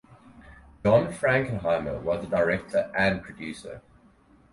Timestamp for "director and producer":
2.35-3.83